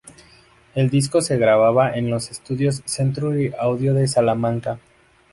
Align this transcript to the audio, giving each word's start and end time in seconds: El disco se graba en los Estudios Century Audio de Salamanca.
El 0.73 0.89
disco 0.89 1.21
se 1.21 1.37
graba 1.37 1.91
en 1.93 2.09
los 2.09 2.31
Estudios 2.31 2.81
Century 2.85 3.53
Audio 3.61 3.93
de 3.93 4.07
Salamanca. 4.07 4.79